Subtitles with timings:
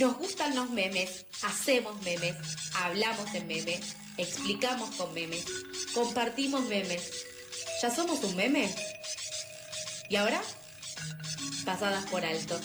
[0.00, 2.34] Nos gustan los memes, hacemos memes,
[2.82, 5.44] hablamos en memes, explicamos con memes,
[5.94, 7.12] compartimos memes.
[7.80, 8.74] ¿Ya somos un meme?
[10.08, 10.42] ¿Y ahora?
[11.64, 12.58] Pasadas por alto.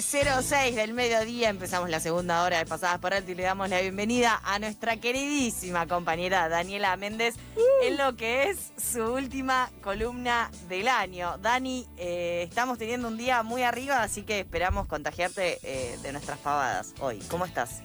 [0.00, 3.80] 12.06 del mediodía empezamos la segunda hora de Pasadas por Alto y le damos la
[3.80, 7.34] bienvenida a nuestra queridísima compañera Daniela Méndez
[7.82, 11.38] en lo que es su última columna del año.
[11.38, 16.38] Dani, eh, estamos teniendo un día muy arriba, así que esperamos contagiarte eh, de nuestras
[16.40, 17.20] pavadas hoy.
[17.30, 17.80] ¿Cómo estás?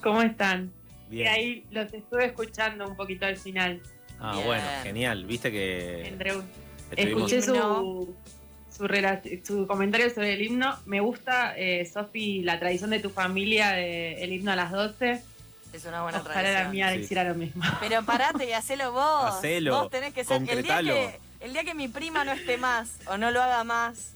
[0.00, 0.72] ¿Cómo están?
[1.10, 1.26] Bien.
[1.26, 3.82] Y ahí los estuve escuchando un poquito al final.
[4.20, 4.46] Ah, Bien.
[4.46, 5.24] bueno, genial.
[5.24, 6.30] Viste que Entre-
[6.92, 8.14] estuvimos- Escuché su,
[8.78, 8.86] su,
[9.44, 10.76] su comentario sobre el himno.
[10.86, 15.20] Me gusta, eh, Sofi, la tradición de tu familia del himno a las 12.
[15.72, 16.70] Es una buena Ojalá la tradición.
[16.72, 17.00] mía Sí.
[17.00, 17.62] hiciera lo mismo.
[17.80, 19.34] Pero parate y hacelo vos.
[19.36, 20.42] Hacelo, Vos tenés que ser.
[20.48, 23.64] El día que, el día que mi prima no esté más o no lo haga
[23.64, 24.12] más,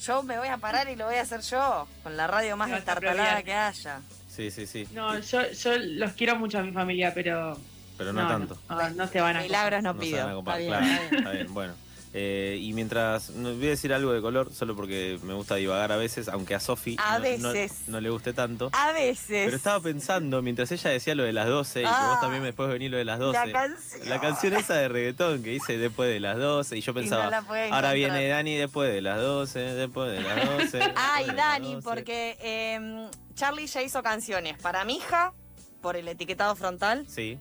[0.00, 1.86] yo me voy a parar y lo voy a hacer yo.
[2.02, 3.44] Con la radio más Te vas a estartalada apropiar.
[3.44, 4.00] que haya.
[4.28, 4.86] Sí, sí, sí.
[4.92, 7.58] No, yo, yo los quiero mucho a mi familia, pero
[7.98, 8.56] Pero no, tanto.
[8.70, 10.22] No, no se van a Milagros no, No se pido.
[10.24, 11.02] van a copar, Está bien, claro.
[11.02, 11.18] está bien.
[11.18, 11.74] Está bien, bueno.
[12.14, 15.96] Eh, y mientras, voy a decir algo de color, solo porque me gusta divagar a
[15.96, 18.70] veces, aunque a Sofi A no, no- no le guste tanto.
[18.72, 19.44] A veces.
[19.44, 22.08] Pero estaba pensando, mientras ella decía lo de las 12, y que Ah.
[22.12, 23.46] vos también después venís lo de las 12.
[23.46, 24.08] La canción.
[24.08, 27.00] La canción esa de reggaetón que dice después de las 12 y yo Y no
[27.00, 30.78] pensaba, ahora viene Dani después de las 12, después de las 12.
[30.78, 31.84] después Ay, las Dani, 12.
[31.88, 35.34] porque eh, Charlie ya hizo canciones para mi hija,
[35.82, 37.38] por el etiquetado frontal, Sí,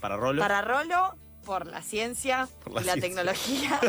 [0.00, 0.42] para Rolo.
[0.42, 3.08] para Rolo, por la ciencia Por la y la ciencia.
[3.08, 3.80] tecnología.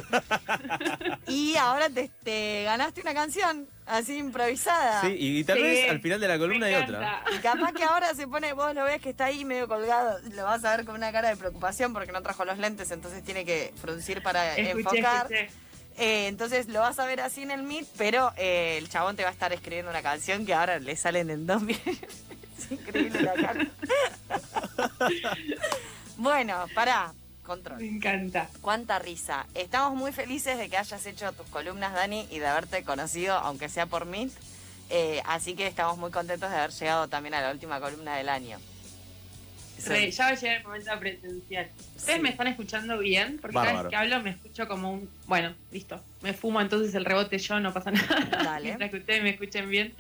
[1.28, 5.02] y ahora te, te ganaste una canción así improvisada.
[5.02, 7.24] Sí, y tal Sí, vez al final de la columna hay otra.
[7.36, 10.44] Y capaz que ahora se pone, vos lo ves que está ahí medio colgado, lo
[10.46, 13.46] vas a ver con una cara de preocupación porque no trajo los lentes, entonces tiene
[13.46, 15.32] que fruncir para Escuché, enfocar.
[15.34, 15.64] escuché.
[15.98, 19.22] Eh, entonces lo vas a ver así en el Meet, pero eh, el chabón te
[19.24, 21.94] va a estar escribiendo una canción que ahora le salen en dos minutos.
[22.58, 23.68] es increíble la cara.
[26.18, 27.82] bueno, pará, Me control.
[27.84, 28.50] encanta.
[28.62, 29.46] Cuánta risa.
[29.54, 33.70] Estamos muy felices de que hayas hecho tus columnas, Dani, y de haberte conocido, aunque
[33.70, 34.32] sea por Meet.
[34.90, 38.30] Eh, así que estamos muy contentos de haber llegado también a la última columna del
[38.30, 38.60] año.
[39.86, 41.70] Re, ya va a llegar el momento presencial.
[41.98, 42.22] ¿Ustedes Sí.
[42.22, 43.38] me están escuchando bien?
[43.42, 45.10] Porque cada vez que hablo me escucho como un...
[45.26, 46.00] Bueno, listo.
[46.22, 48.26] Me fumo entonces el rebote yo, no pasa nada.
[48.44, 48.66] Dale.
[48.66, 49.94] Mientras que ustedes me escuchen bien.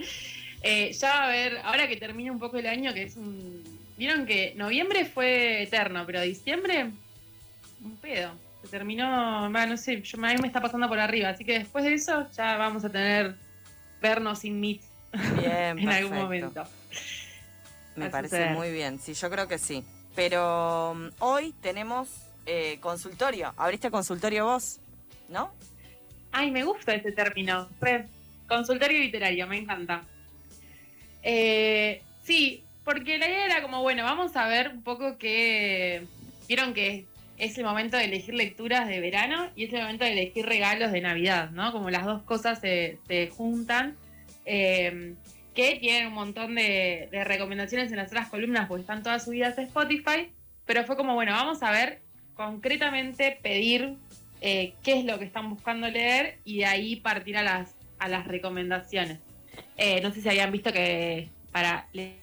[0.61, 3.61] Eh, ya va a ver, ahora que termina un poco el año, que es un...
[3.97, 6.91] Vieron que noviembre fue eterno, pero diciembre,
[7.83, 8.31] un pedo.
[8.61, 11.29] Se terminó, va, no sé, yo, a mí me está pasando por arriba.
[11.29, 13.35] Así que después de eso ya vamos a tener
[14.01, 14.81] vernos sin meet
[15.39, 16.66] Bien, en algún momento.
[17.95, 19.83] Me parece muy bien, sí, yo creo que sí.
[20.16, 22.09] Pero mm, hoy tenemos
[22.45, 23.53] eh, consultorio.
[23.57, 24.79] ¿Abriste consultorio vos?
[25.29, 25.51] ¿No?
[26.31, 27.69] Ay, me gusta ese término.
[27.79, 28.07] Re,
[28.47, 30.03] Consultorio literario, me encanta.
[31.21, 36.05] Eh, sí, porque la idea era como, bueno, vamos a ver un poco que...
[36.47, 37.05] Vieron que
[37.38, 40.91] es el momento de elegir lecturas de verano y es el momento de elegir regalos
[40.91, 41.71] de Navidad, ¿no?
[41.71, 43.95] Como las dos cosas se, se juntan.
[44.45, 45.16] eh,
[45.53, 49.61] que tienen un montón de, recomendaciones en las otras columnas porque están todas subidas a
[49.61, 50.31] Spotify.
[50.66, 51.99] Pero fue como, bueno, vamos a ver
[52.33, 53.94] concretamente pedir
[54.41, 58.07] eh, qué es lo que están buscando leer y de ahí partir a las, a
[58.07, 59.19] las recomendaciones.
[59.77, 62.22] Eh, no sé si habían visto que para le-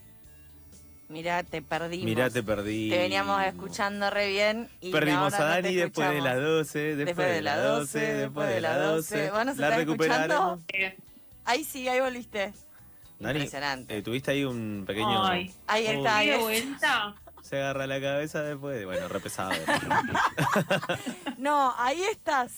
[1.10, 2.04] Mirá, te perdimos.
[2.06, 2.88] Mirá, te perdí.
[2.88, 4.68] Te veníamos escuchando re bien.
[4.80, 7.98] Y Perdimos ahora a no te Dani después de las 12, después, de las 12,
[7.98, 9.30] después de las 12.
[9.32, 10.60] Bueno, ¿se la está recuperaremos.
[10.72, 10.96] eh,
[11.44, 12.52] Ahí sí, ahí volviste.
[13.18, 13.96] Dani, Impresionante.
[13.98, 15.26] eh, tuviste ahí un pequeño.
[15.26, 15.52] Ay.
[15.66, 17.14] ahí está, ahí de vuelta.
[17.42, 18.78] Se agarra la cabeza después.
[18.78, 19.50] de- Bueno, repesado.
[21.38, 22.52] No, ahí estás.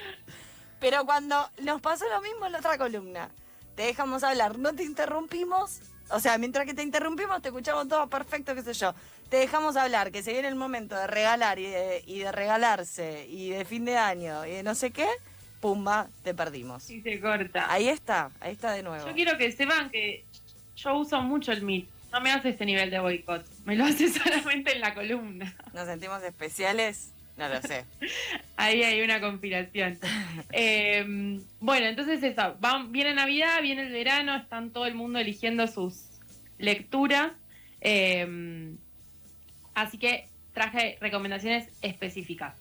[0.80, 3.30] Pero cuando nos pasó lo mismo en la otra columna,
[3.74, 5.80] te dejamos hablar, no te interrumpimos.
[6.10, 8.94] O sea, mientras que te interrumpimos, te escuchamos todo perfecto, qué sé yo.
[9.28, 13.26] Te dejamos hablar, que se viene el momento de regalar y de, y de regalarse,
[13.28, 15.06] y de fin de año, y de no sé qué,
[15.60, 16.88] pumba, te perdimos.
[16.88, 17.70] Y se corta.
[17.70, 19.06] Ahí está, ahí está de nuevo.
[19.06, 20.24] Yo quiero que sepan que
[20.76, 21.88] yo uso mucho el Meet.
[22.12, 23.44] No me hace este nivel de boicot.
[23.64, 25.54] Me lo hace solamente en la columna.
[25.74, 27.12] ¿Nos sentimos especiales?
[27.38, 27.84] No lo sé.
[28.56, 29.98] Ahí hay una conspiración.
[30.52, 32.56] Eh, bueno, entonces eso.
[32.60, 36.04] van- viene Navidad, viene el verano, están todo el mundo eligiendo sus
[36.58, 37.32] lecturas.
[37.80, 38.74] Eh,
[39.74, 42.54] así que traje recomendaciones específicas.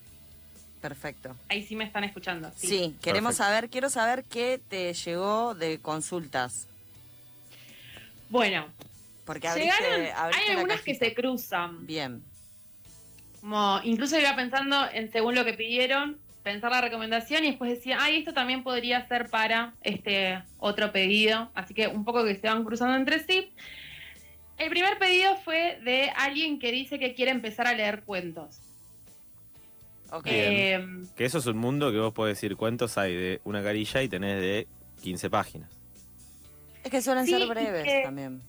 [0.81, 1.35] Perfecto.
[1.49, 2.51] Ahí sí me están escuchando.
[2.55, 3.43] Sí, queremos Perfecto.
[3.55, 6.67] saber, quiero saber qué te llegó de consultas.
[8.29, 8.67] Bueno,
[9.25, 11.85] Porque abriste, llegaron, abriste hay algunas que se cruzan.
[11.87, 12.21] Bien.
[13.47, 17.97] Como incluso iba pensando en según lo que pidieron, pensar la recomendación y después decía,
[18.01, 21.49] ay, esto también podría ser para este otro pedido.
[21.55, 23.49] Así que un poco que se van cruzando entre sí.
[24.57, 28.59] El primer pedido fue de alguien que dice que quiere empezar a leer cuentos.
[30.11, 30.25] Ok.
[30.25, 30.85] Eh,
[31.15, 34.09] Que eso es un mundo que vos podés decir cuentos hay de una carilla y
[34.09, 34.67] tenés de
[35.03, 35.69] 15 páginas.
[36.83, 38.41] es que suelen sí, ser breves que- también.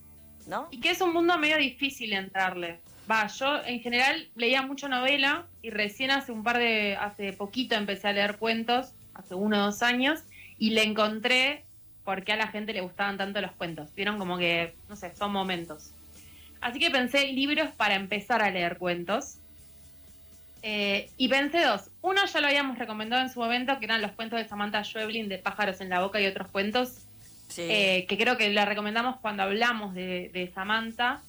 [0.49, 0.67] ¿No?
[0.73, 2.81] y que es un mundo medio difícil entrarle.
[3.11, 7.75] Va, yo en general leía mucho novela y recién hace un par de, hace poquito
[7.75, 10.21] empecé a leer cuentos, hace uno o dos años,
[10.59, 11.65] y le encontré
[12.05, 13.95] por qué a la gente le gustaban tanto los cuentos.
[13.95, 15.91] Vieron como que, no sé, son momentos.
[16.61, 19.37] Así que pensé libros para empezar a leer cuentos.
[20.63, 21.91] Eh, y pensé dos.
[22.03, 25.29] Uno ya lo habíamos recomendado en su momento, que eran los cuentos de Samantha Schweblin
[25.29, 27.05] de Pájaros en la Boca y otros cuentos,
[27.49, 27.63] Sí.
[27.63, 31.23] eh, que creo que la recomendamos cuando hablamos de, de Samantha,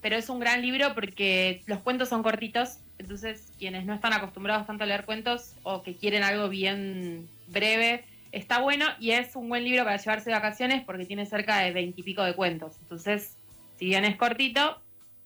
[0.00, 4.66] pero es un gran libro porque los cuentos son cortitos, entonces quienes no están acostumbrados
[4.66, 9.48] tanto a leer cuentos o que quieren algo bien breve, está bueno y es un
[9.48, 12.76] buen libro para llevarse de vacaciones porque tiene cerca de veintipico de cuentos.
[12.82, 13.36] Entonces,
[13.78, 14.78] si bien es cortito,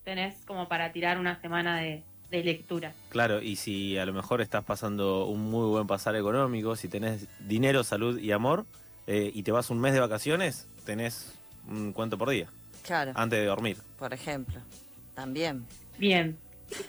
[0.04, 2.92] tenés como para tirar una semana de, de lectura.
[3.10, 7.26] Claro, y si a lo mejor estás pasando un muy buen pasar económico, si tenés
[7.46, 8.66] dinero, salud y amor,
[9.06, 11.38] eh, y te vas un mes de vacaciones, tenés
[11.68, 12.48] un cuento por día,
[12.84, 13.76] claro, antes de dormir.
[13.98, 14.60] por ejemplo.
[15.14, 15.66] También.
[15.98, 16.38] Bien.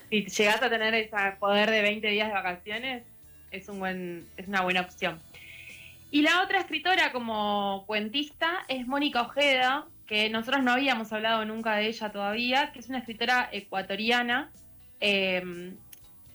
[0.10, 3.04] Si llegás a tener ese poder de 20 días de vacaciones,
[3.52, 5.20] es, un buen, es una buena opción.
[6.12, 11.76] Y la otra escritora como cuentista es Mónica Ojeda, que nosotros no habíamos hablado nunca
[11.76, 14.52] de ella todavía, que es una escritora ecuatoriana
[15.02, 15.74] eh,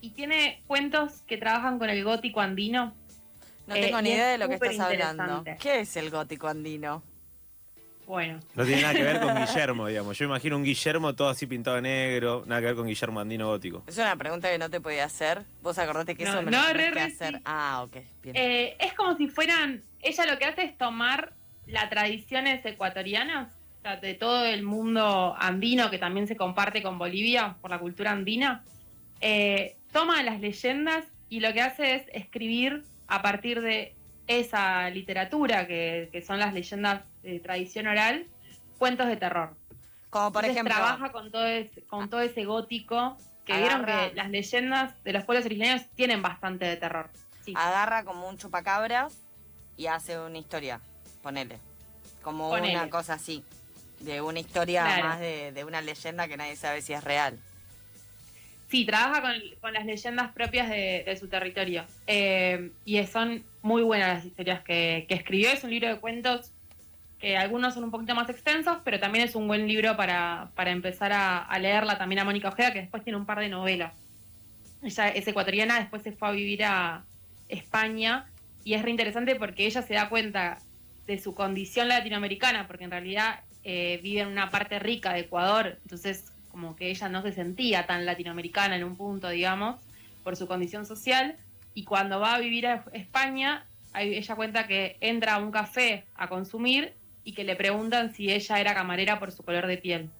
[0.00, 2.94] y tiene cuentos que trabajan con el gótico andino.
[3.66, 5.44] No Eh, tengo ni y idea de lo que estás hablando.
[5.60, 7.02] ¿Qué es el gótico andino?
[8.10, 10.18] Bueno, No tiene nada que ver con Guillermo, digamos.
[10.18, 13.46] Yo imagino un Guillermo todo así pintado de negro, nada que ver con Guillermo Andino
[13.46, 13.84] Gótico.
[13.86, 15.42] Es una pregunta que no te podía hacer.
[15.62, 17.36] Vos acordate que No, eso me no, lo re, hacer.
[17.36, 17.42] sí.
[17.44, 17.96] Ah, ok.
[18.24, 18.34] Bien.
[18.36, 21.34] Eh, es como si fueran, ella lo que hace es tomar
[21.68, 26.98] las tradiciones ecuatorianas, o sea, de todo el mundo andino que también se comparte con
[26.98, 28.64] Bolivia por la cultura andina,
[29.20, 33.94] eh, toma las leyendas y lo que hace es escribir a partir de
[34.38, 38.26] esa literatura que, que son las leyendas de tradición oral,
[38.78, 39.56] cuentos de terror.
[40.08, 40.74] Como por Entonces ejemplo.
[40.74, 45.24] trabaja con todo ese, con todo ese gótico que vieron que las leyendas de los
[45.24, 47.10] pueblos originarios tienen bastante de terror.
[47.44, 47.54] Sí.
[47.56, 49.16] agarra como un chupacabras
[49.76, 50.80] y hace una historia.
[51.22, 51.58] Ponele.
[52.22, 52.76] Como Ponele.
[52.76, 53.44] una cosa así.
[53.98, 55.04] De una historia Claro.
[55.08, 57.38] más de, de una leyenda que nadie sabe si es real.
[58.70, 59.20] Sí, trabaja
[59.60, 61.84] con, las leyendas propias de, su territorio.
[62.06, 65.50] Eh, y son muy buenas las historias que, que escribió.
[65.50, 66.52] Es un libro de cuentos
[67.18, 70.70] que algunos son un poquito más extensos, pero también es un buen libro para, para
[70.70, 73.92] empezar a, a leerla también a Mónica Ojeda, que después tiene un par de novelas.
[74.82, 77.04] Ella es ecuatoriana, después se fue a vivir a
[77.48, 78.30] España
[78.62, 80.58] y es reinteresante porque ella se da cuenta
[81.06, 85.78] de su condición latinoamericana, porque en realidad eh, vive en una parte rica de Ecuador,
[85.82, 89.80] entonces como que ella no se sentía tan latinoamericana en un punto, digamos,
[90.24, 91.36] por su condición social,
[91.74, 93.64] y cuando va a vivir a España,
[93.94, 98.60] ella cuenta que entra a un café a consumir y que le preguntan si ella
[98.60, 100.10] era camarera por su color de piel.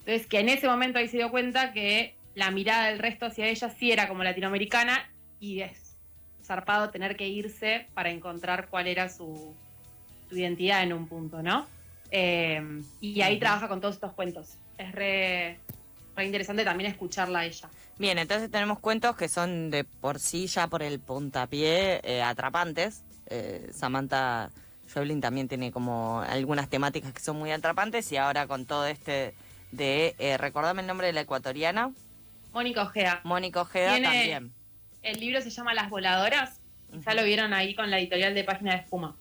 [0.00, 3.46] Entonces, que en ese momento ahí se dio cuenta que la mirada del resto hacia
[3.46, 5.10] ella sí era como latinoamericana
[5.40, 5.96] y es
[6.44, 9.54] zarpado tener que irse para encontrar cuál era su,
[10.28, 11.66] su identidad en un punto, ¿no?
[12.10, 14.56] Eh, y ahí trabaja con todos estos cuentos.
[14.78, 15.58] Es re,
[16.20, 17.68] re interesante también escucharla a ella.
[17.98, 23.02] Bien, entonces tenemos cuentos que son de por sí ya por el puntapié eh, atrapantes.
[23.26, 24.50] Eh, Samantha
[24.88, 29.34] Schweblin también tiene como algunas temáticas que son muy atrapantes y ahora con todo este
[29.72, 31.92] de, eh, recordame el nombre de la ecuatoriana,
[32.52, 33.20] Mónica Ojea.
[33.24, 34.52] Mónica Ojeda Tiene- también.
[35.02, 36.58] El libro se llama Las Voladoras.
[37.06, 39.14] Ya lo vieron ahí con la editorial de Página de Espuma.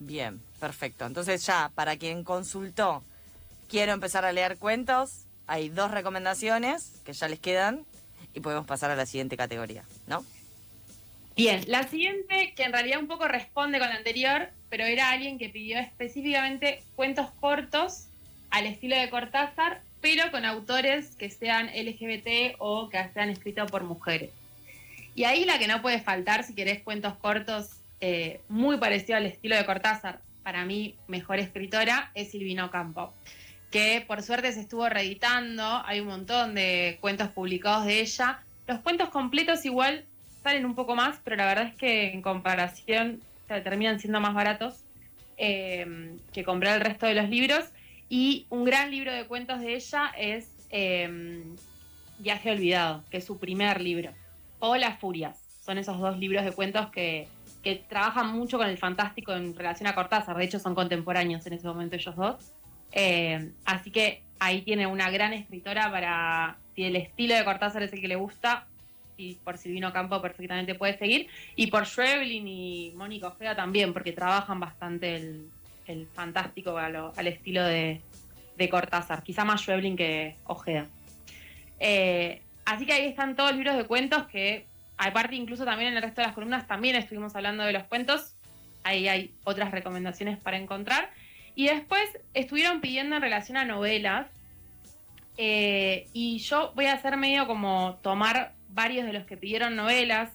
[0.00, 1.06] Bien, perfecto.
[1.06, 3.04] Entonces ya, para quien consultó,
[3.68, 7.84] quiero empezar a leer cuentos, hay dos recomendaciones que ya les quedan
[8.32, 10.24] y podemos pasar a la siguiente categoría, ¿no?
[11.36, 15.38] Bien, la siguiente, que en realidad un poco responde con la anterior, pero era alguien
[15.38, 18.06] que pidió específicamente cuentos cortos
[18.50, 23.82] al estilo de Cortázar, pero con autores que sean LGBT o que sean escritos por
[23.82, 24.30] mujeres.
[25.16, 27.70] Y ahí la que no puede faltar, si querés cuentos cortos
[28.00, 33.12] eh, muy parecido al estilo de Cortázar, para mí mejor escritora, es Silvino Campo,
[33.74, 38.38] que por suerte se estuvo reeditando, hay un montón de cuentos publicados de ella,
[38.68, 40.04] Los cuentos completos igual
[40.44, 44.32] salen un poco más, pero la verdad es que en comparación o terminan siendo más
[44.32, 44.84] baratos
[45.38, 47.64] eh, que comprar el resto de los libros.
[48.08, 51.42] Y un gran libro de cuentos de ella es eh,
[52.20, 54.12] Viaje Olvidado, que es su primer libro.
[54.60, 55.36] O Las Furias.
[55.66, 57.26] Son esos dos libros de cuentos que,
[57.64, 60.36] que trabajan mucho con el fantástico en relación a Cortázar.
[60.36, 62.53] De hecho, son contemporáneos en ese momento ellos dos.
[62.96, 67.92] Eh, así que ahí tiene una gran escritora para, si el estilo de Cortázar es
[67.92, 68.66] el que le gusta,
[69.16, 74.12] y por Silvino Campo perfectamente puede seguir, y por Schweblin y Mónica Ojeda también, porque
[74.12, 78.00] trabajan bastante el, fantástico al estilo de,
[78.70, 80.86] Cortázar, quizá más Schweblin que Ojeda.
[81.80, 85.96] Eh, así que ahí están todos los libros de cuentos que, aparte incluso también en
[85.96, 88.36] el resto de las columnas, también estuvimos hablando de los cuentos,
[88.84, 91.10] ahí hay otras recomendaciones para encontrar.
[91.54, 92.02] Y después
[92.34, 94.26] estuvieron pidiendo en relación a novelas,
[95.36, 100.32] eh, y yo voy a hacer medio como tomar varios de los que pidieron novelas.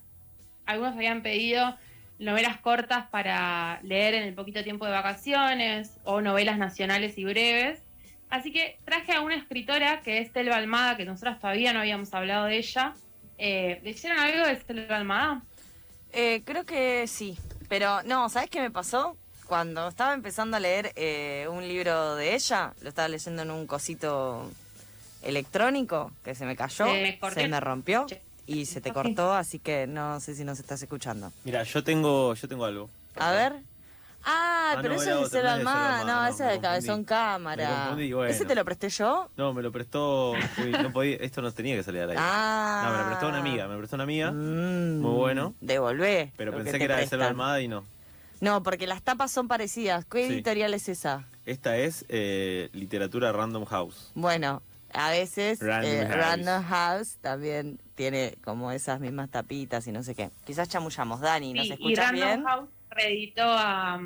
[0.66, 1.78] Algunos habían pedido
[2.20, 7.82] novelas cortas para leer en el poquito tiempo de vacaciones o novelas nacionales y breves.
[8.30, 12.14] Así que traje a una escritora que es Selva Almada, que nosotros todavía no habíamos
[12.14, 12.94] hablado de ella.
[13.38, 15.42] Eh, ¿Leyeron algo de Selva Almada?
[16.12, 17.38] Eh, creo que sí,
[17.70, 19.18] pero no, ¿sabes qué me pasó?
[19.50, 23.66] Cuando estaba empezando a leer eh, un libro de ella, lo estaba leyendo en un
[23.66, 24.48] cosito
[25.24, 27.40] electrónico que se me cayó, Se me cortó.
[27.42, 28.06] se me rompió
[28.46, 31.32] y se te cortó, así que no sé si nos estás escuchando.
[31.44, 32.90] Mira, yo tengo, yo tengo algo.
[33.18, 33.54] A ver.
[34.24, 36.28] Ah, Ah, pero no, eso es de Cero no es de Cero Almada, no, no,
[36.28, 37.04] ese es de Cabezón.
[37.06, 37.68] Cámara.
[37.70, 38.32] Me confundí, bueno.
[38.32, 39.30] ¿Ese te lo presté yo?
[39.38, 40.32] No, me lo prestó.
[40.34, 42.22] uy, no podía, esto no tenía que salir al aire.
[42.24, 42.84] Ah.
[42.86, 45.56] No, me lo prestó una amiga, me lo prestó una amiga, Mm, Muy bueno.
[45.62, 46.32] Devolvé.
[46.38, 47.30] pero lo pensé que, era de Selva prestan.
[47.32, 47.86] Almada y no.
[48.42, 50.06] No, porque las tapas son parecidas.
[50.06, 50.34] ¿Qué Sí.
[50.34, 51.28] editorial es esa?
[51.46, 54.12] Esta es eh, literatura Random House.
[54.16, 54.62] Bueno,
[54.94, 56.16] a veces Random eh, House.
[56.18, 60.30] Random House también tiene como esas mismas tapitas y no sé qué.
[60.46, 61.20] Quizás chamullamos.
[61.22, 62.44] Dani, ¿nos Sí, y escuchas Random bien?
[62.44, 64.00] House reeditó a,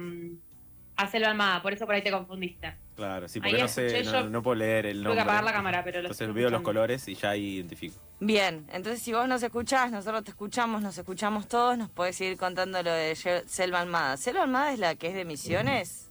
[0.95, 2.73] a Selva Almada, por eso por ahí te confundiste.
[2.95, 5.15] Claro, sí, Ahí porque no sé, no, puedo leer el nombre.
[5.15, 7.95] que apagar la cámara, pero lo Entonces veo los colores y ya ahí identifico.
[8.19, 12.37] Bien, entonces si vos nos escuchás, nosotros te escuchamos, nos escuchamos todos, nos podés seguir
[12.37, 13.15] contando lo de
[13.47, 14.17] Selva Almada.
[14.17, 16.09] ¿Selva Almada es la que es de Misiones?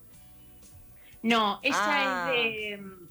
[1.23, 2.33] No, ella Ah.
[2.35, 2.77] es de.
[2.79, 3.09] mm,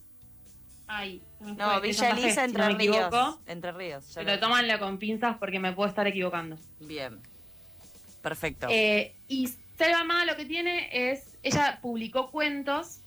[0.93, 2.95] Ay, me No, fue, Villa Elisa, si Entre no Ríos.
[2.97, 3.39] equivoco.
[3.47, 4.11] Entre Ríos.
[4.13, 6.57] Pero lo- tómanlo con pinzas porque me puedo estar equivocando.
[6.81, 7.21] Bien.
[8.21, 8.67] Perfecto.
[8.69, 9.47] Eh, y
[9.77, 11.37] Selva Amada lo que tiene es.
[11.43, 12.99] Ella publicó cuentos,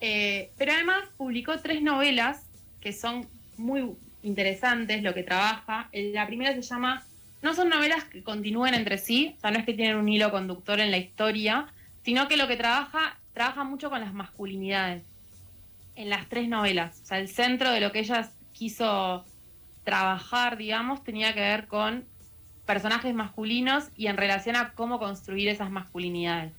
[0.00, 2.44] eh, pero además publicó tres novelas
[2.80, 5.88] que son muy interesantes lo que trabaja.
[5.92, 7.02] Eh, La primera se llama.
[7.42, 10.30] No son novelas que continúen entre sí, o sea, no es que tienen un hilo
[10.30, 11.68] conductor en la historia,
[12.02, 15.02] sino que lo que trabaja, trabaja mucho con las masculinidades
[15.94, 17.00] en las tres novelas.
[17.02, 19.24] O sea, el centro de lo que ella quiso
[19.84, 22.04] trabajar, digamos, tenía que ver con
[22.64, 26.52] personajes masculinos y en relación a cómo construir esas masculinidades.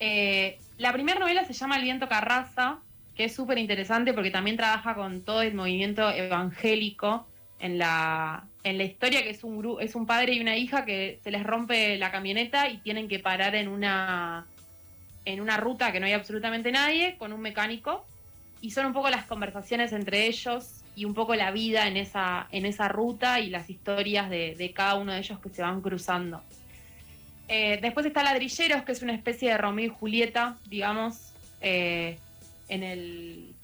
[0.00, 2.80] Eh, la primera novela se llama El viento Carraza,
[3.14, 7.24] que es súper interesante porque también trabaja con todo el movimiento evangélico
[7.60, 11.20] en la, en la historia, que es un, es un padre y una hija que
[11.22, 14.46] se les rompe la camioneta y tienen que parar en una,
[15.24, 18.04] en una ruta que no hay absolutamente nadie, con un mecánico,
[18.60, 22.48] y son un poco las conversaciones entre ellos y un poco la vida en esa,
[22.50, 25.80] en esa ruta y las historias de, de cada uno de ellos que se van
[25.80, 26.42] cruzando.
[27.48, 32.18] Eh, después está Ladrilleros, que es una especie de Romeo y Julieta, digamos, eh,
[32.68, 33.54] en, el,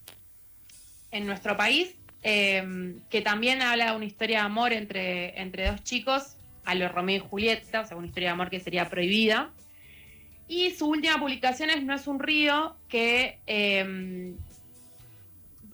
[1.10, 5.82] en nuestro país, eh, que también habla de una historia de amor entre, entre dos
[5.84, 9.50] chicos, a los Romeo y Julieta, o sea, una historia de amor que sería prohibida.
[10.48, 13.38] Y su última publicación es No es un río, que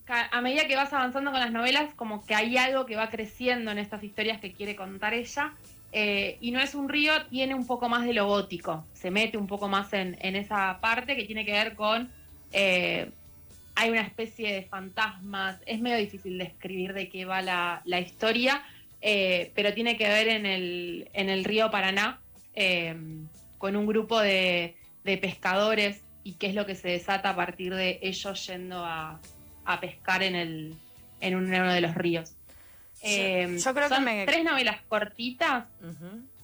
[0.04, 3.10] ca- a medida que vas avanzando con las novelas, como que hay algo que va
[3.10, 5.52] creciendo en estas historias que quiere contar ella.
[5.96, 9.38] Eh, y no es un río, tiene un poco más de lo gótico, se mete
[9.38, 12.10] un poco más en, esa parte que tiene que ver con...
[12.52, 13.12] eh,
[13.76, 18.62] hay una especie de fantasmas, es medio difícil describir de qué va la, historia,
[19.00, 22.20] eh, pero tiene que ver en el, en el río Paraná,
[22.54, 22.96] eh,
[23.58, 27.98] con un grupo de, pescadores y qué es lo que se desata a partir de
[28.02, 29.20] ellos yendo a,
[29.80, 30.76] pescar en
[31.22, 32.36] uno de los ríos.
[33.04, 35.64] Eh, yo creo que son me- tres novelas cortitas,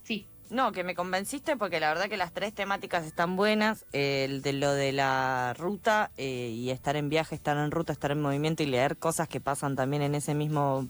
[0.04, 0.26] sí.
[0.50, 3.84] No, que me convenciste porque la verdad que las tres temáticas están buenas.
[3.92, 7.92] eh, el de lo de la ruta eh, y estar en viaje, estar en ruta,
[7.92, 10.88] estar en movimiento y leer cosas que pasan también en ese mismo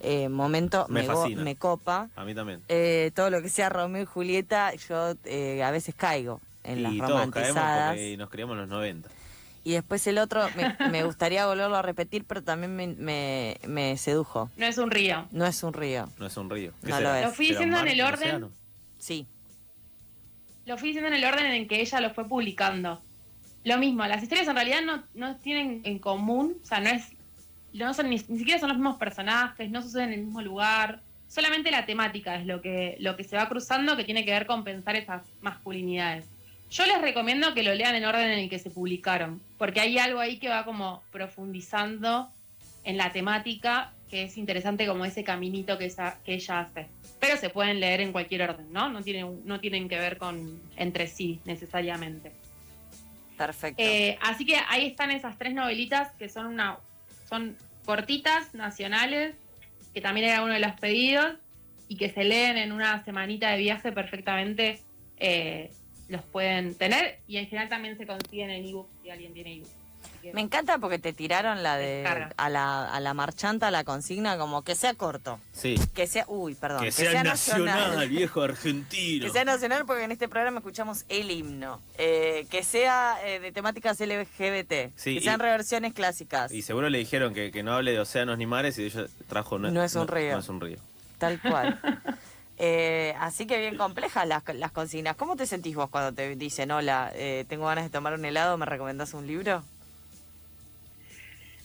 [0.00, 1.42] eh, momento Me go- fascina.
[1.42, 2.08] me copa.
[2.16, 2.62] A mí también.
[2.68, 6.92] Eh, todo lo que sea Romeo y Julieta, yo eh, a veces caigo en las
[6.92, 7.88] y todos caemos romantizadas.
[7.92, 9.08] porque nos criamos en los 90.
[9.68, 13.98] Y después el otro, me, me gustaría volverlo a repetir, pero también me, me, me
[13.98, 14.50] sedujo.
[14.56, 15.28] No es un río.
[15.30, 16.08] No es un río.
[16.18, 16.72] No es un río.
[16.82, 17.26] ¿Qué No lo es.
[17.26, 18.28] Lo fui ¿Será un diciendo en el orden.
[18.28, 18.50] océano?
[18.96, 19.26] Sí.
[20.64, 23.02] Lo fui diciendo en el orden en que ella lo fue publicando.
[23.64, 27.04] Lo mismo, las historias en realidad no, no tienen en común, o sea, no es,
[27.74, 31.02] no son ni, ni siquiera son los mismos personajes, no suceden en el mismo lugar.
[31.26, 34.46] Solamente la temática es lo que, lo que se va cruzando que tiene que ver
[34.46, 36.24] con pensar esas masculinidades.
[36.70, 39.98] Yo les recomiendo que lo lean en orden en el que se publicaron, porque hay
[39.98, 42.30] algo ahí que va como profundizando
[42.84, 46.86] en la temática, que es interesante como ese caminito que, esa- que ella hace.
[47.20, 48.88] Pero se pueden leer en cualquier orden, ¿no?
[48.90, 52.32] No tienen, no tienen que ver con entre sí necesariamente.
[53.36, 53.80] Perfecto.
[53.82, 56.78] Eh, así que ahí están esas tres novelitas que son una
[57.28, 59.34] son cortitas, nacionales,
[59.94, 61.34] que también era uno de los pedidos,
[61.88, 64.80] y que se leen en una semanita de viaje perfectamente
[65.18, 65.70] eh,
[66.08, 69.68] los pueden tener, y en general también se consiguen en ebook si alguien tiene ebook.
[70.34, 72.04] Me encanta porque te tiraron la de
[72.36, 75.38] a la, a la marchanta, la consigna, como que sea corto.
[75.52, 75.76] Sí.
[75.94, 76.82] Que sea, uy, perdón.
[76.82, 79.24] Que sea nacional, viejo argentino.
[79.24, 81.80] Que sea nacional porque en este programa escuchamos el himno.
[81.98, 84.92] Eh, que sea eh, de temáticas LGBT.
[84.96, 86.52] Sí, que sean y- reversiones clásicas.
[86.52, 89.58] Y seguro le dijeron que, que no hable de océanos ni mares y ella trajo
[89.58, 90.32] No es un río.
[90.32, 90.78] No es un río.
[91.18, 91.80] Tal cual.
[92.58, 95.16] Eh, así que bien complejas las, las consignas.
[95.16, 98.58] ¿Cómo te sentís vos cuando te dicen, hola, eh, tengo ganas de tomar un helado,
[98.58, 99.62] ¿me recomendás un libro?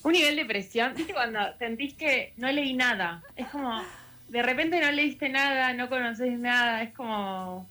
[0.03, 0.93] un nivel de presión.
[0.95, 3.23] ¿Viste cuando sentís que no leí nada?
[3.35, 3.81] Es como,
[4.27, 7.67] de repente no leíste nada, no conoces nada, es como...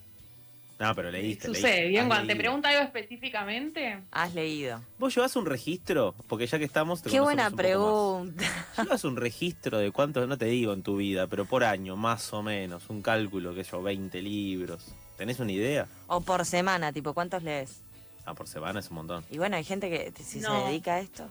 [0.79, 1.47] No, pero leíste.
[1.47, 1.87] Sucede.
[1.87, 2.07] ¿bien?
[2.07, 4.81] Cuando te pregunta algo específicamente, Has leído.
[4.99, 6.15] ¿Vos llevas un registro?
[6.27, 7.01] Porque ya que estamos.
[7.01, 8.43] te Qué buena pregunta.
[8.77, 12.33] ¿Llevas un registro de cuántos, no te digo en tu vida, pero por año, más
[12.33, 12.89] o menos?
[12.89, 14.93] Un cálculo, que yo, 20 libros.
[15.17, 15.87] ¿Tenés una idea?
[16.07, 17.81] O por semana, tipo, ¿cuántos lees?
[18.25, 19.23] Ah, por semana es un montón.
[19.29, 21.27] Y bueno, hay gente que si se dedica a esto.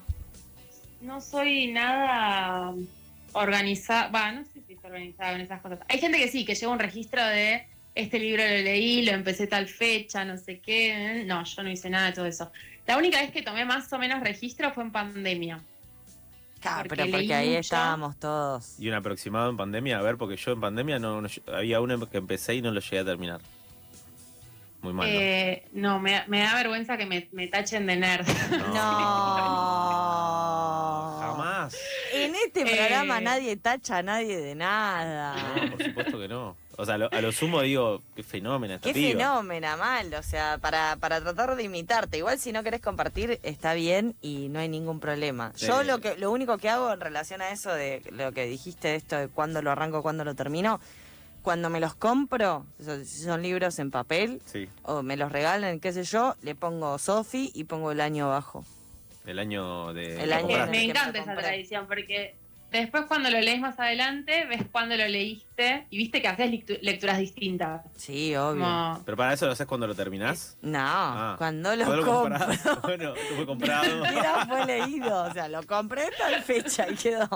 [1.01, 2.73] no soy nada
[3.33, 5.79] organizada, va, no sé si es organizada en esas cosas.
[5.89, 9.47] Hay gente que sí, que lleva un registro de este libro lo leí, lo empecé
[9.47, 11.23] tal fecha, no sé qué.
[11.25, 12.51] No, yo no hice nada de todo eso.
[12.87, 15.59] La única vez que tomé más o menos registro fue en pandemia.
[16.59, 17.59] Claro, Porque pero porque ahí mucho.
[17.59, 18.79] estábamos todos.
[18.79, 19.99] ¿Y un aproximado en pandemia?
[19.99, 22.79] A ver, porque yo en pandemia no, no- había uno que empecé y no lo
[22.79, 23.41] llegué a terminar.
[24.81, 25.13] Muy mal, ¿no?
[25.13, 28.25] Eh, no, me, me da vergüenza que me, me tachen de nerd.
[28.73, 28.75] No.
[31.21, 31.77] Jamás.
[32.13, 32.75] En este Eh.
[32.77, 35.35] programa nadie tacha a nadie de nada.
[35.65, 36.57] No, por supuesto que no.
[36.77, 39.11] O sea, lo- a lo sumo digo, qué fenómeno esta Qué piba.
[39.19, 40.13] fenómena, mal.
[40.15, 42.17] O sea, para, para tratar de imitarte.
[42.17, 45.51] Igual si no querés compartir, está bien y no hay ningún problema.
[45.55, 45.67] Sí.
[45.67, 48.87] Yo lo que lo único que hago en relación a eso de lo que dijiste
[48.89, 50.79] de esto de cuándo lo arranco, cuándo lo termino,
[51.43, 55.79] cuando me los compro, so- si son libros en papel, Sí, o me los regalan,
[55.79, 58.65] qué sé yo, le pongo Sofi y pongo el año abajo.
[59.25, 60.23] el año de...
[60.23, 62.35] El año Me, encanta me esa tradición porque
[62.79, 66.79] después cuando lo lees más adelante, ves cuándo lo leíste y viste que haces lectu-
[66.81, 67.81] lecturas distintas.
[67.95, 68.63] Sí, obvio.
[68.63, 70.57] Como, Pero para eso lo haces cuando lo terminás.
[70.61, 71.35] No, Ah.
[71.37, 72.37] cuando lo ¿Cuándo compro.
[72.39, 72.59] comprás?
[72.83, 73.83] Bueno, fue comprado.
[74.47, 77.29] Fue leído, o sea, lo compré tal fecha y quedó.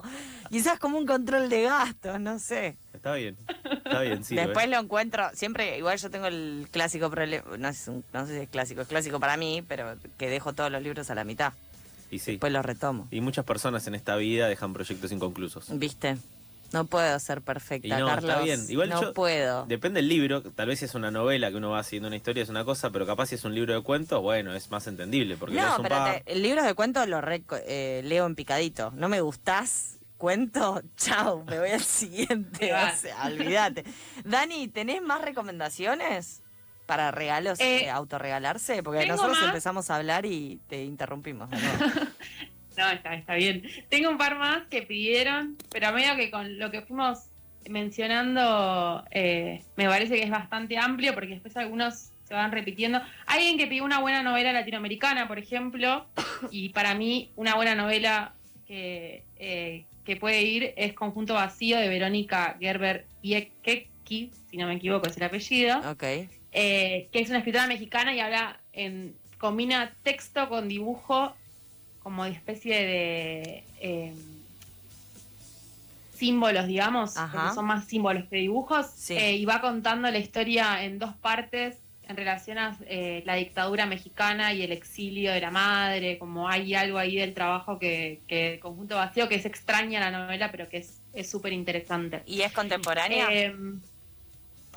[0.50, 2.78] Quizás como un control de gastos, no sé.
[2.94, 3.38] Está bien,
[3.86, 4.36] está bien, sí.
[4.36, 7.70] Después lo encuentro, siempre, igual yo tengo el clásico problema, no,
[8.14, 11.10] no sé si es clásico, es clásico para mí, pero que dejo todos los libros
[11.12, 11.54] a la mitad,
[12.12, 12.32] Y sí.
[12.32, 13.08] después los retomo.
[13.12, 15.66] Y muchas personas en esta vida dejan proyectos inconclusos.
[15.78, 16.18] ¿Viste?
[16.74, 18.44] No puedo ser perfecta, Y no, está Carlos.
[18.44, 18.66] bien.
[18.68, 19.66] Igual no yo- puedo.
[19.68, 22.44] Depende del libro, tal vez si es una novela que uno va haciendo una historia
[22.44, 25.38] es una cosa, pero capaz si es un libro de cuentos, bueno, es más entendible,
[25.38, 26.24] porque No, un pero par.
[26.26, 28.92] te- el libro de cuentos lo reco- eh, leo en picadito.
[28.96, 32.72] No me gustás, cuento, chau, me voy al siguiente.
[32.74, 33.86] O sea, olvídate.
[34.26, 36.42] Dani, ¿tenés más recomendaciones
[36.88, 38.82] para regalos, Eh, eh, autorregalarse?
[38.82, 39.50] Porque nosotros más.
[39.50, 41.50] empezamos a hablar y te interrumpimos.
[42.78, 43.64] no, está, está bien.
[43.90, 47.26] Tengo un par más que pidieron, pero a medio que con lo que fuimos
[47.70, 53.02] mencionando, eh, me parece que es bastante amplio porque después algunos se van repitiendo.
[53.26, 56.08] Alguien que pidió una buena novela latinoamericana, por ejemplo,
[56.52, 58.34] y para mí una buena novela
[58.66, 64.76] que, eh, que puede ir es Conjunto Vacío de Verónica Gerber Iekeki, si no me
[64.76, 66.04] equivoco es el apellido ok.
[66.60, 71.34] Eh, que es una escritora mexicana y habla en combina texto con dibujo
[72.02, 74.14] como de especie de eh,
[76.16, 79.14] símbolos, digamos, porque son más símbolos que dibujos, Sí.
[79.16, 83.86] eh, y va contando la historia en dos partes en relación a eh, la dictadura
[83.86, 88.60] mexicana y el exilio de la madre, como hay algo ahí del trabajo que, que
[88.62, 92.22] Conjunto Vacío, que es extraña la novela, pero que es es súper interesante.
[92.28, 93.28] ¿Y es contemporánea?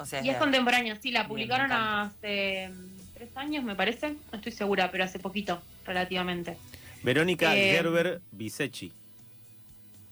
[0.01, 4.11] O sea, y es de- contemporáneo, sí, la publicaron hace mm, tres años, me parece.
[4.33, 6.57] No estoy segura, pero hace poquito, relativamente.
[7.03, 8.93] Verónica Eh, Gerber Bisechi.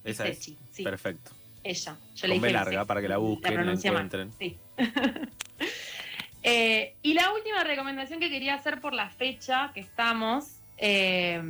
[0.04, 0.76] Esa Bisechi, es.
[0.76, 0.82] sí.
[0.84, 1.30] Perfecto.
[1.64, 1.96] Ella.
[2.14, 2.86] Yo Con le dije B larga, Bisechi.
[2.86, 4.32] para que la busquen, la mal, encuentren.
[4.38, 4.56] Sí.
[6.44, 10.46] Eh, y la última recomendación que quería hacer por la fecha que estamos,
[10.78, 11.42] eh,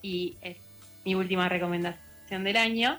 [0.00, 0.56] y es
[1.04, 2.98] mi última recomendación del año,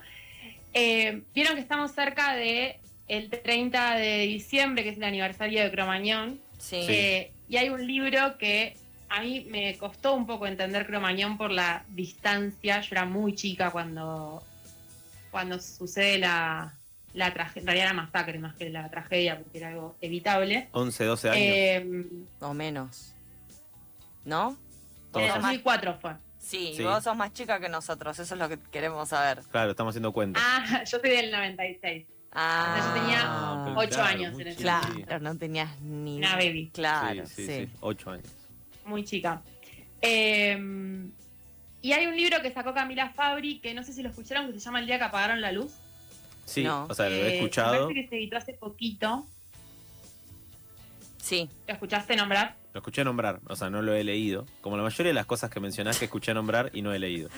[0.74, 2.78] eh, vieron que estamos cerca de
[3.10, 6.86] el 30 de diciembre, que es el aniversario de Cromañón, Sí.
[6.88, 8.76] eh, y hay un libro que
[9.10, 12.80] a mí me costó un poco entender Cromañón por la distancia.
[12.82, 14.44] Yo era muy chica cuando,
[15.32, 16.76] cuando sucede la,
[17.14, 20.68] la tragedia, en realidad la masacre más que la tragedia, porque era algo evitable.
[20.74, 21.42] 11, 12 años.
[21.44, 22.06] Eh,
[22.42, 23.16] O menos.
[24.26, 24.50] ¿No?
[25.16, 25.34] en el Todos.
[25.44, 26.12] 2004 fue.
[26.38, 26.84] Sí, Sí.
[26.84, 29.40] vos sos más chica que nosotros, eso es lo que queremos saber.
[29.52, 30.40] Claro, estamos haciendo cuenta.
[30.44, 32.06] Ah, yo soy del 96.
[32.32, 34.62] Ah, yo tenía Ah, ocho claro, años en ese.
[34.62, 36.18] Claro, no tenías ni.
[36.18, 36.70] Una baby.
[36.74, 37.46] Claro, sí, sí.
[37.48, 38.26] sí, sí, 8 años.
[38.86, 39.42] muy chica.
[40.02, 40.58] Eh,
[41.82, 44.54] y hay un libro que sacó Camila Fabri, que no sé si lo escucharon, que
[44.60, 45.72] se llama El día que apagaron la luz.
[46.46, 46.86] Sí, No.
[46.90, 47.88] o sea, lo Eh, he Me escuchado.
[47.88, 49.26] parece que se editó hace poquito.
[51.18, 52.56] Sí, ¿Lo escuchaste nombrar?
[52.74, 54.46] Lo escuché nombrar, o sea, no lo he leído.
[54.62, 57.30] Como la mayoría de las cosas que mencionás que escuché nombrar y no he leído.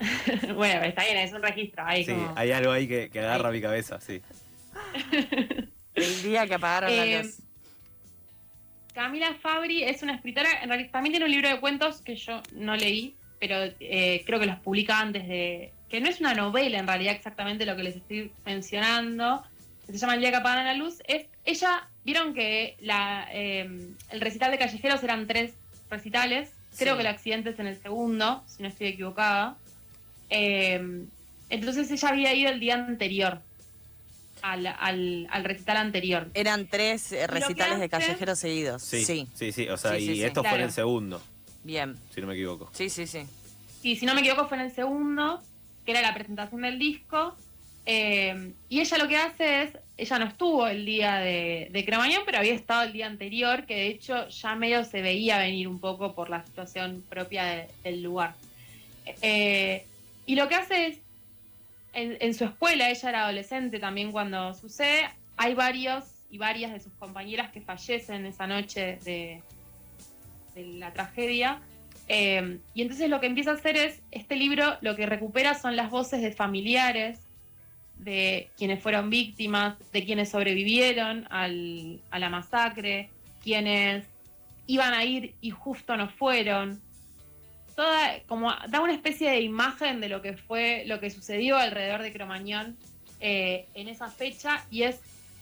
[0.54, 1.84] bueno, está bien, es un registro.
[1.86, 2.32] Ahí Sí, como...
[2.36, 4.20] hay algo ahí que, que agarra mi cabeza, sí.
[5.94, 7.38] el día que apagaron la Eh, luz.
[8.94, 12.42] Camila Fabri es una escritora, en realidad también tiene un libro de cuentos que yo
[12.54, 15.72] no leí, pero eh, creo que los publica antes de...
[15.88, 19.44] que no es una novela en realidad exactamente lo que les estoy mencionando,
[19.86, 23.68] que se llama El día que apagaron la luz, es ella, vieron que la, eh,
[24.10, 25.52] el recital de callejeros eran tres
[25.88, 26.98] recitales, creo Sí.
[26.98, 29.56] que el accidente es en el segundo, si no estoy equivocada.
[30.30, 31.04] Eh,
[31.48, 33.40] entonces ella había ido el día anterior,
[34.42, 36.30] al, al, al recital anterior.
[36.34, 38.82] Eran tres eh, recitales de callejeros seguidos.
[38.82, 40.22] Sí, Sí, sí, sí, o sea, Sí, sí, y sí.
[40.24, 41.20] esto fue en el segundo,
[41.64, 41.96] bien.
[42.14, 42.70] si no me equivoco.
[42.72, 43.20] Sí, sí, sí.
[43.82, 45.42] y si no me equivoco fue en el segundo,
[45.84, 47.34] que era la presentación del disco.
[47.86, 52.22] eh, y ella lo que hace es, ella no estuvo el día de, de Cromañón,
[52.24, 55.80] pero había estado el día anterior, que de hecho ya medio se veía venir un
[55.80, 58.34] poco por la situación propia de- del lugar.
[59.22, 59.84] Eh,
[60.30, 60.98] y lo que hace es,
[61.92, 66.92] en, su escuela, ella era adolescente también cuando sucede, hay varios y varias de sus
[66.92, 69.42] compañeras que fallecen esa noche de,
[70.54, 71.60] de la tragedia.
[72.06, 75.74] Eh, y entonces lo que empieza a hacer es, este libro lo que recupera son
[75.74, 77.18] las voces de familiares,
[77.98, 83.10] de quienes fueron víctimas, de quienes sobrevivieron al- a la masacre,
[83.42, 84.06] quienes
[84.68, 86.80] iban a ir y justo no fueron.
[87.76, 92.02] Toda, como da una especie de imagen de lo que fue, lo que sucedió alrededor
[92.02, 92.76] de Cromañón
[93.20, 95.00] eh, en esa fecha y es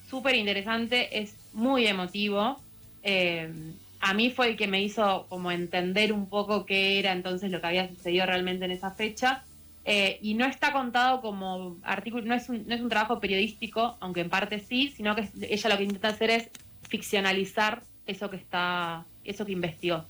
[0.08, 2.60] súper interesante, es muy emotivo.
[3.02, 3.52] Eh,
[4.00, 7.60] a mí fue el que me hizo como entender un poco qué era entonces lo
[7.60, 9.42] que había sucedido realmente en esa fecha.
[9.84, 13.96] Eh, y no está contado como artículo, no es, un, no es un trabajo periodístico,
[14.00, 16.48] aunque en parte sí, sino que ella lo que intenta hacer es
[16.88, 20.04] ficcionalizar eso que está, eso que investigó.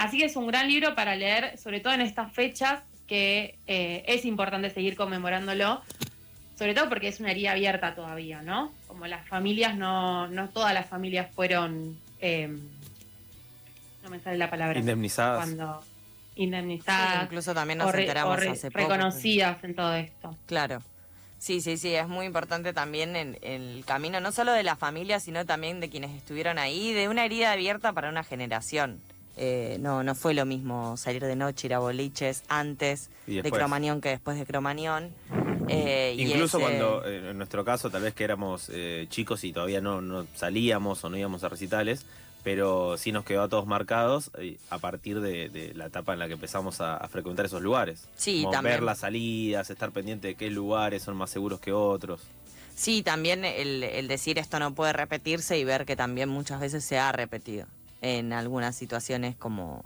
[0.00, 4.04] Así que es un gran libro para leer, sobre todo en estas fechas, que eh,
[4.06, 5.82] es importante seguir conmemorándolo,
[6.58, 8.72] sobre todo porque es una herida abierta todavía, ¿no?
[8.86, 12.48] Como las familias, no, no todas las familias fueron, eh,
[14.02, 15.38] no me sale la palabra, Indemnizadas.
[15.44, 18.78] cuando Sí, indemnizadas incluso también nos re- enteramos re- hace poco.
[18.88, 20.34] reconocidas en todo esto.
[20.46, 20.80] Claro.
[21.38, 24.76] Sí, sí, sí, es muy importante también en, en el camino, no solo de la
[24.76, 29.00] familia, sino también de quienes estuvieron ahí, de una herida abierta para una generación.
[29.36, 33.50] Eh, no, no fue lo mismo salir de noche, ir a boliches antes Y de.
[33.50, 35.10] Cromañón que después de Cromañón.
[35.68, 39.44] Eh, y Incluso ese- cuando, eh, en nuestro caso, tal vez que éramos eh, chicos
[39.44, 42.04] y todavía no, no salíamos o no íbamos a recitales,
[42.42, 46.18] pero sí nos quedó a todos marcados eh, a partir de, de la etapa en
[46.18, 48.08] la que empezamos a, a frecuentar esos lugares.
[48.16, 48.76] Sí, Como también.
[48.76, 52.22] ver las salidas, estar pendiente de qué lugares son más seguros que otros.
[52.74, 56.82] Sí, también el, el decir esto no puede repetirse y ver que también muchas veces
[56.84, 57.66] se ha repetido
[58.00, 59.82] en algunas situaciones como,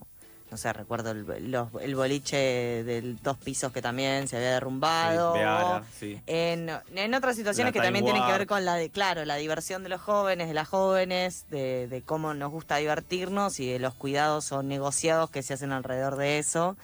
[0.51, 5.33] no sé, recuerdo el, los- el boliche de dos pisos que también se había derrumbado.
[5.33, 6.21] Sí, Beara, sí.
[6.27, 9.37] En, en otras situaciones La que también tienen que ver con la de, claro, la
[9.37, 13.79] diversión de los jóvenes, de las jóvenes, de, de cómo nos gusta divertirnos y de
[13.79, 16.77] los cuidados o negociados que se hacen alrededor de eso.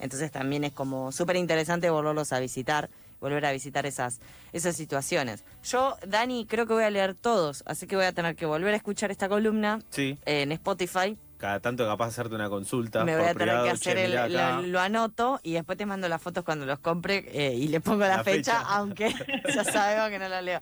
[0.00, 2.88] Entonces también es como súper interesante volverlos a visitar,
[3.20, 4.20] volver a visitar esas,
[4.52, 5.44] esas situaciones.
[5.62, 8.72] Yo, Dani, creo que voy a leer todos, así que voy a tener que volver
[8.74, 13.02] a escuchar esta columna Sí, en Spotify cada tanto capaz de hacerte una consulta.
[13.02, 15.78] Me voy por a tener privado, que che, hacer el, lo, lo anoto y después
[15.78, 18.74] te mando las fotos cuando los compre eh, y le pongo la, La fecha, fecha.
[18.76, 19.08] aunque
[19.54, 20.60] ya sabemos que no lo leo.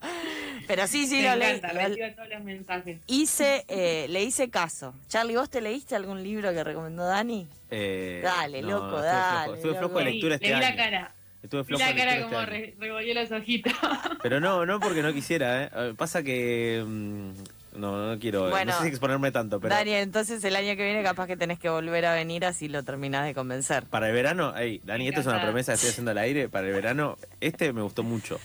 [0.68, 1.57] Pero sí, sí, Me lo leí.
[1.57, 3.01] encanta, todos los mensajes.
[3.09, 4.94] hice, eh, le hice caso.
[5.09, 7.49] Charlie, ¿vos te leíste algún libro que recomendó Dani?
[7.73, 9.79] Eh, Dale, no, loco, estuve dale, Flojo, estuve loco.
[9.81, 10.68] flojo de Le lectura vi- este le año.
[10.68, 11.14] la cara.
[11.42, 13.72] Estuve flojo la cara como este re- revolvió los ojitos.
[14.22, 15.94] Pero no, no porque no quisiera, ¿eh?
[15.96, 16.85] Pasa que.
[16.87, 17.31] mm,
[17.79, 18.51] no, no quiero.
[18.51, 19.72] Bueno, no sé si exponerme tanto, pero.
[19.72, 22.83] Dani, entonces el año que viene capaz que tenés que volver a venir así lo
[22.83, 23.85] terminás de convencer.
[23.85, 26.48] Para el verano, ey, Dani, esto es una promesa que estoy haciendo al aire.
[26.48, 28.40] Para el verano, este me gustó mucho.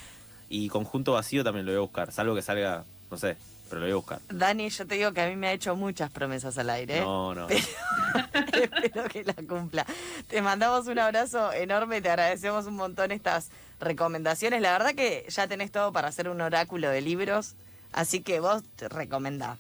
[0.49, 2.11] Y Conjunto Vacío también lo voy a buscar.
[2.11, 3.35] Salvo que salga, no sé,
[3.73, 4.19] pero lo voy a buscar.
[4.29, 6.99] Dani, yo te digo que a mí me ha hecho muchas promesas al aire.
[6.99, 7.01] ¿eh?
[7.01, 7.47] No, no.
[7.49, 9.83] Espero que la cumpla.
[10.27, 14.61] Te mandamos un abrazo enorme, te agradecemos un montón estas recomendaciones.
[14.61, 17.55] La verdad que ya tenés todo para hacer un oráculo de libros,
[17.93, 19.57] así que vos te recomendá.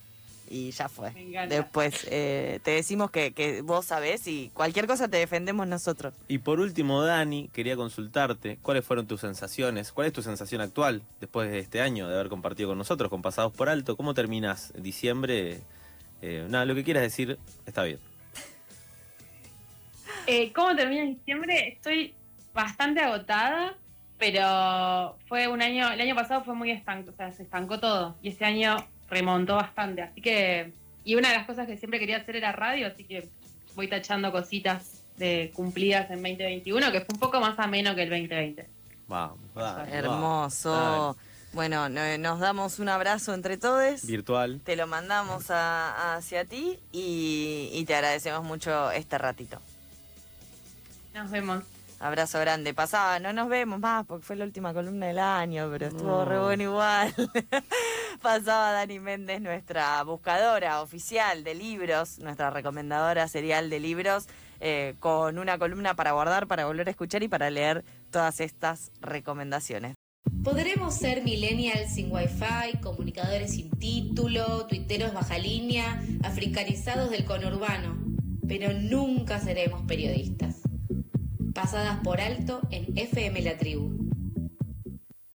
[0.53, 1.11] Y ya fue.
[1.49, 6.13] Después eh, te decimos que, que vos sabés y cualquier cosa te defendemos nosotros.
[6.27, 11.01] Y por último, Dani, quería consultarte cuáles fueron tus sensaciones, cuál es tu sensación actual
[11.19, 13.97] después de este año de haber compartido con nosotros, con Pasados por Alto.
[13.97, 15.61] ¿Cómo terminas diciembre?
[16.21, 17.99] Eh, nada, lo que quieras decir está bien.
[20.25, 21.67] Eh, ¿Cómo termina diciembre?
[21.67, 22.13] Estoy
[22.53, 23.75] bastante agotada,
[24.17, 28.15] pero fue un año, el año pasado fue muy estanco, o sea, se estancó todo.
[28.21, 28.77] Y este año
[29.13, 30.01] remontó bastante.
[30.01, 30.73] Así que,
[31.05, 33.29] y una de las cosas que siempre quería hacer era radio, así que
[33.75, 38.09] voy tachando cositas de cumplidas en 2021, que fue un poco más ameno que el
[38.09, 38.67] 2020.
[39.07, 40.71] Vamos, Dani, Hermoso.
[40.71, 41.17] vamos,
[41.53, 44.03] Bueno, no- nos damos un abrazo entre todos.
[44.07, 44.59] Virtual.
[44.63, 49.59] Te lo mandamos a- hacia ti y, y te agradecemos mucho este ratito.
[51.13, 51.63] Nos vemos.
[52.03, 52.73] Abrazo grande.
[52.73, 56.37] Pasaba, no nos vemos más porque fue la última columna del año, pero estuvo re
[56.37, 57.13] bueno igual.
[58.21, 64.27] Pasaba Dani Méndez, nuestra buscadora oficial de libros, nuestra recomendadora serial de libros,
[64.59, 68.91] eh, con una columna para guardar, para volver a escuchar y para leer todas estas
[68.99, 69.95] recomendaciones.
[70.43, 77.97] Podremos ser millennials sin wifi, comunicadores sin título, tuiteros baja línea, africanizados del conurbano,
[78.45, 80.63] pero nunca seremos periodistas.
[81.53, 84.12] Pasadas por alto en FM La Tribu.